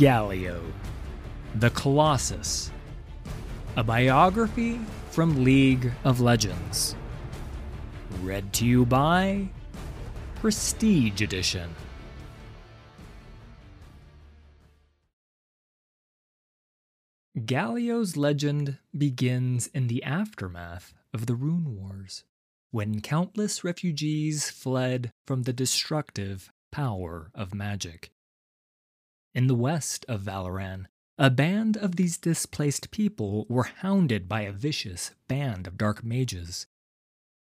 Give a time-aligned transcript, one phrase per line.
[0.00, 0.62] Galio,
[1.56, 2.70] The Colossus,
[3.76, 6.96] a biography from League of Legends.
[8.22, 9.50] Read to you by
[10.36, 11.74] Prestige Edition.
[17.36, 22.24] Galio's legend begins in the aftermath of the Rune Wars,
[22.70, 28.12] when countless refugees fled from the destructive power of magic.
[29.34, 34.52] In the west of Valoran, a band of these displaced people were hounded by a
[34.52, 36.66] vicious band of dark mages.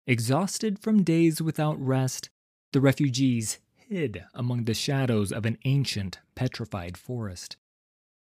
[0.05, 2.30] Exhausted from days without rest,
[2.73, 7.55] the refugees hid among the shadows of an ancient, petrified forest,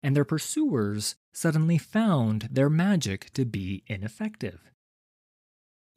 [0.03, 4.71] and their pursuers suddenly found their magic to be ineffective.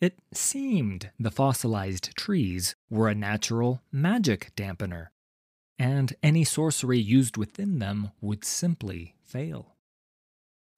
[0.02, 5.08] It seemed the fossilized trees were a natural magic dampener,
[5.80, 9.78] and any sorcery used within them would simply fail.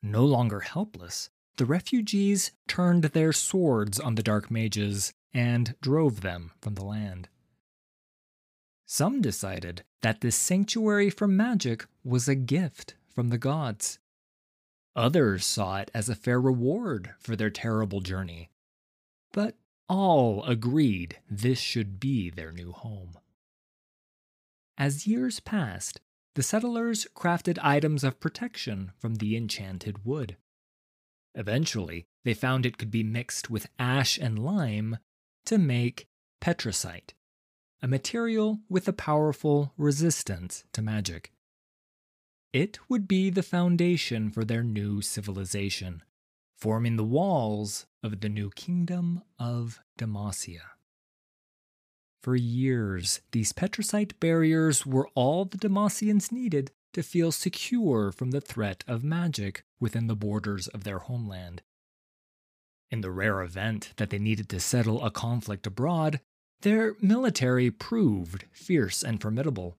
[0.04, 6.52] No longer helpless, the refugees turned their swords on the dark mages and drove them
[6.62, 7.28] from the land.
[8.86, 14.00] Some decided that this sanctuary from magic was a gift from the gods.
[14.96, 18.50] Others saw it as a fair reward for their terrible journey.
[19.32, 19.56] But
[19.88, 23.18] all agreed this should be their new home.
[24.82, 26.02] As years passed,
[26.34, 30.38] the settlers crafted items of protection from the enchanted wood.
[31.36, 34.98] Eventually, they found it could be mixed with ash and lime
[35.46, 36.08] to make
[36.40, 37.14] petricite,
[37.84, 41.32] a material with a powerful resistance to magic.
[42.52, 46.02] It would be the foundation for their new civilization,
[46.58, 50.72] forming the walls of the new kingdom of Demacia.
[52.22, 58.42] For years, these petricite barriers were all the Demacians needed to feel secure from the
[58.42, 61.64] threat of magic within the borders of their homeland.
[62.92, 66.20] In the rare event that they needed to settle a conflict abroad,
[66.62, 69.78] their military proved fierce and formidable.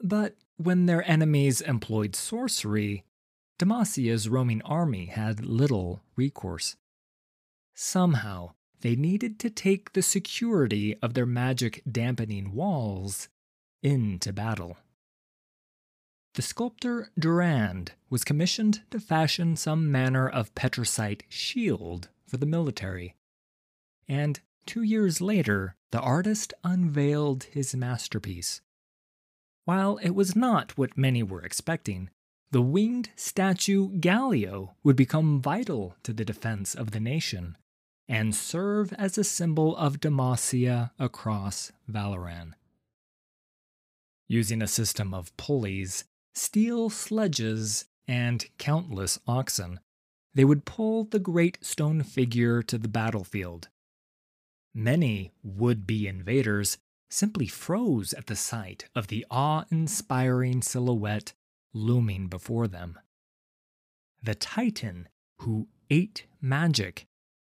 [0.00, 3.04] But when their enemies employed sorcery,
[3.58, 6.76] Demacia's roaming army had little recourse.
[7.74, 13.28] Somehow, they needed to take the security of their magic dampening walls
[13.82, 14.76] into battle.
[16.34, 23.14] The sculptor Durand was commissioned to fashion some manner of petricite shield for the military.
[24.06, 28.60] And two years later, the artist unveiled his masterpiece.
[29.64, 32.10] While it was not what many were expecting,
[32.50, 37.56] the winged statue Galio would become vital to the defense of the nation
[38.08, 42.54] and serve as a symbol of Demacia across Valoran.
[44.28, 49.80] Using a system of pulleys, steel sledges, and countless oxen,
[50.34, 53.68] they would pull the great stone figure to the battlefield.
[54.74, 56.78] Many would be invaders
[57.08, 61.32] simply froze at the sight of the awe inspiring silhouette
[61.72, 62.98] looming before them.
[64.22, 65.08] The Titan
[65.40, 67.06] who ate magic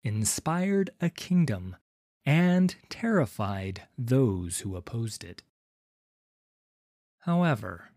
[0.09, 1.77] inspired a kingdom,
[2.25, 5.43] and terrified those who opposed it.
[7.21, 7.91] However,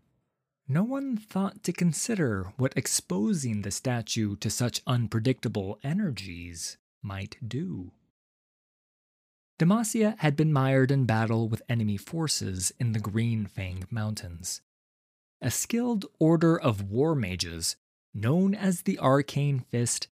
[0.68, 7.92] no one thought to consider what exposing the statue to such unpredictable energies might do.
[9.58, 14.60] Demacia had been mired in battle with enemy forces in the Green Fang Mountains.
[15.40, 17.76] A skilled order of war mages,
[18.14, 20.08] known as the Arcane Fist,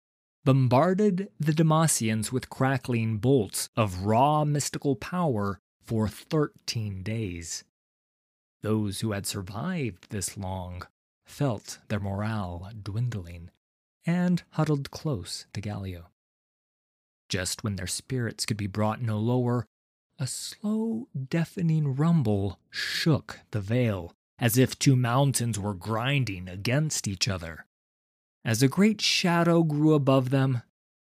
[0.48, 7.64] bombarded the Demacians with crackling bolts of raw mystical power for 13 days.
[8.62, 10.86] Those who had survived this long
[11.26, 13.50] felt their morale dwindling
[14.06, 16.04] and huddled close to Galio.
[17.28, 19.66] Just when their spirits could be brought no lower,
[20.18, 27.28] a slow, deafening rumble shook the vale as if two mountains were grinding against each
[27.28, 27.66] other.
[28.44, 30.62] As a great shadow grew above them,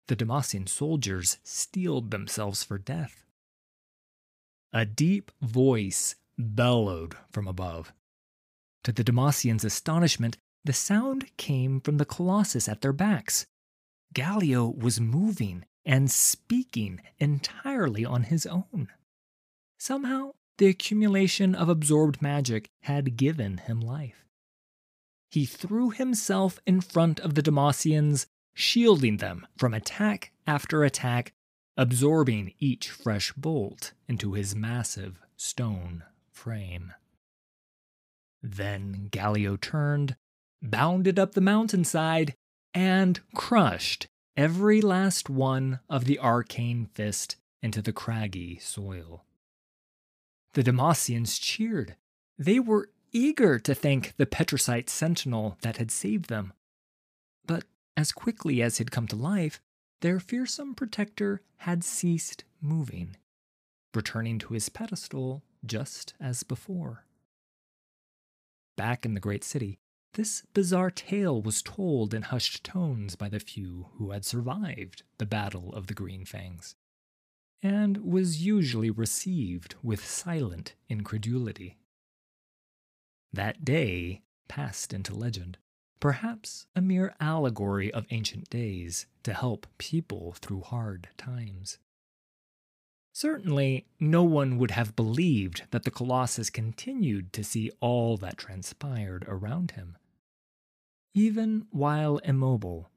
[0.08, 3.24] the Demacian soldiers steeled themselves for death.
[4.72, 7.92] A deep voice bellowed from above.
[8.84, 13.46] To the Demacians' astonishment, the sound came from the Colossus at their backs.
[14.14, 18.88] Galio was moving and speaking entirely on his own.
[19.78, 24.23] Somehow, the accumulation of absorbed magic had given him life.
[25.34, 31.32] He threw himself in front of the Demacians, shielding them from attack after attack,
[31.76, 36.92] absorbing each fresh bolt into his massive stone frame.
[38.44, 40.14] Then Galio turned,
[40.62, 42.36] bounded up the mountainside,
[42.72, 49.24] and crushed every last one of the arcane fist into the craggy soil.
[50.52, 51.96] The Demacians cheered.
[52.38, 56.52] They were eager to thank the Petricite sentinel that had saved them.
[57.46, 57.64] But
[57.96, 59.60] as quickly as he'd come to life,
[60.00, 63.16] their fearsome protector had ceased moving,
[63.94, 67.06] returning to his pedestal just as before.
[68.76, 69.78] Back in the great city,
[70.14, 75.26] this bizarre tale was told in hushed tones by the few who had survived the
[75.26, 76.74] Battle of the Green Fangs,
[77.62, 81.78] and was usually received with silent incredulity.
[83.34, 85.58] That day passed into legend,
[85.98, 91.78] perhaps a mere allegory of ancient days to help people through hard times.
[93.12, 99.24] Certainly, no one would have believed that the Colossus continued to see all that transpired
[99.26, 99.96] around him.
[101.12, 102.92] Even while immobile,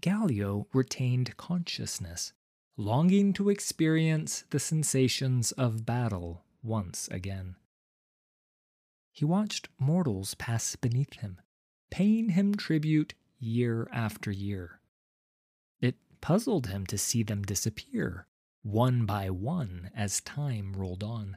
[0.00, 2.32] Galio retained consciousness,
[2.76, 7.54] longing to experience the sensations of battle once again.
[9.18, 11.40] He watched mortals pass beneath him,
[11.90, 14.80] paying him tribute year after year.
[15.80, 18.28] It puzzled him to see them disappear,
[18.62, 21.36] one by one, as time rolled on.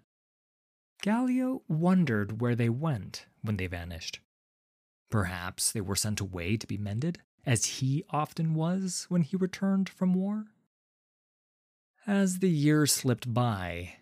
[1.02, 4.20] Galio wondered where they went when they vanished.
[5.10, 7.18] Perhaps they were sent away to be mended,
[7.48, 10.46] as he often was when he returned from war?
[12.06, 13.96] As the years slipped by,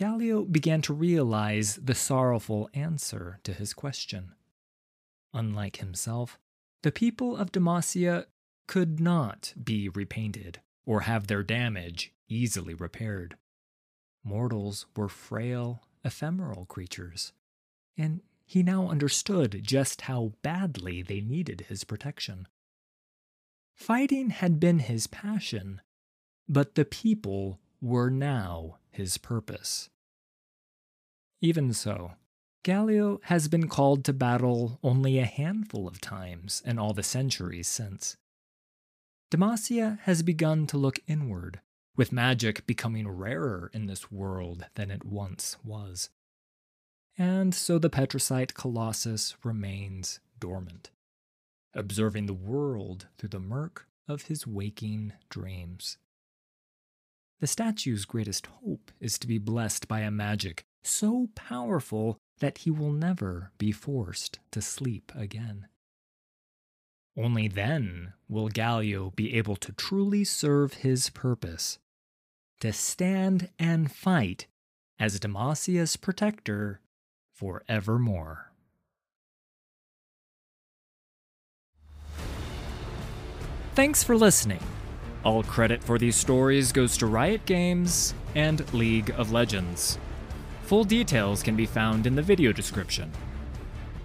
[0.00, 4.32] Galio began to realize the sorrowful answer to his question.
[5.34, 6.38] Unlike himself,
[6.82, 8.24] the people of Demacia
[8.66, 13.36] could not be repainted or have their damage easily repaired.
[14.24, 17.34] Mortals were frail, ephemeral creatures,
[17.94, 22.48] and he now understood just how badly they needed his protection.
[23.74, 25.82] Fighting had been his passion,
[26.48, 29.88] but the people were now his purpose.
[31.40, 32.12] Even so,
[32.62, 37.68] Galio has been called to battle only a handful of times in all the centuries
[37.68, 38.16] since.
[39.30, 41.60] Demacia has begun to look inward,
[41.96, 46.10] with magic becoming rarer in this world than it once was
[47.20, 50.90] and so the Petricite Colossus remains dormant,
[51.74, 55.98] observing the world through the murk of his waking dreams.
[57.40, 62.70] The statue's greatest hope is to be blessed by a magic so powerful that he
[62.70, 65.66] will never be forced to sleep again.
[67.16, 71.78] Only then will Galio be able to truly serve his purpose
[72.60, 74.46] to stand and fight
[74.98, 76.80] as Demacia's protector
[77.34, 78.52] forevermore.
[83.74, 84.60] Thanks for listening.
[85.22, 89.98] All credit for these stories goes to Riot Games and League of Legends.
[90.62, 93.12] Full details can be found in the video description.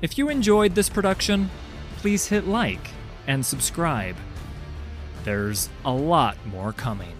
[0.01, 1.49] If you enjoyed this production,
[1.97, 2.89] please hit like
[3.27, 4.17] and subscribe.
[5.23, 7.15] There's a lot more coming.